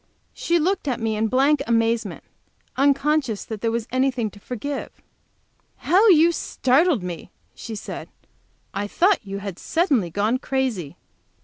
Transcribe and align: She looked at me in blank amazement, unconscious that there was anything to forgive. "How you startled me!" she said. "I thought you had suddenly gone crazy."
She 0.33 0.57
looked 0.57 0.87
at 0.87 0.99
me 0.99 1.15
in 1.15 1.27
blank 1.27 1.61
amazement, 1.67 2.23
unconscious 2.75 3.45
that 3.45 3.61
there 3.61 3.69
was 3.69 3.87
anything 3.91 4.31
to 4.31 4.39
forgive. 4.39 4.89
"How 5.75 6.07
you 6.09 6.31
startled 6.31 7.03
me!" 7.03 7.29
she 7.53 7.75
said. 7.75 8.09
"I 8.73 8.87
thought 8.87 9.23
you 9.23 9.37
had 9.45 9.59
suddenly 9.59 10.09
gone 10.09 10.39
crazy." 10.39 10.97